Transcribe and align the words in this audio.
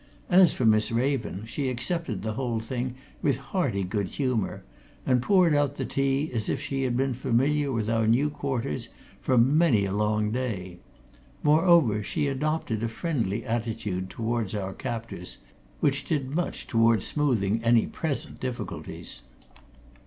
As 0.31 0.51
for 0.51 0.65
Miss 0.65 0.91
Raven, 0.91 1.43
she 1.45 1.69
accepted 1.69 2.23
the 2.23 2.33
whole 2.33 2.59
thing 2.59 2.95
with 3.21 3.37
hearty 3.37 3.83
good 3.83 4.07
humour 4.07 4.63
and 5.05 5.21
poured 5.21 5.53
out 5.53 5.75
the 5.75 5.85
tea 5.85 6.31
as 6.33 6.49
if 6.49 6.59
she 6.59 6.81
had 6.85 6.97
been 6.97 7.13
familiar 7.13 7.71
with 7.71 7.87
our 7.87 8.07
new 8.07 8.31
quarters 8.31 8.89
for 9.21 9.37
many 9.37 9.85
a 9.85 9.91
long 9.91 10.31
day; 10.31 10.79
moreover, 11.43 12.01
she 12.01 12.25
adopted 12.25 12.81
a 12.81 12.87
friendly 12.87 13.45
attitude 13.45 14.09
towards 14.09 14.55
our 14.55 14.73
captors 14.73 15.37
which 15.81 16.05
did 16.05 16.33
much 16.33 16.65
towards 16.65 17.05
smoothing 17.05 17.63
any 17.63 17.85
present 17.85 18.39
difficulties. 18.39 19.21